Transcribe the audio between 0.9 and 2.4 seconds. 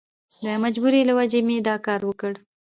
له وجهې مې دا کار وکړ.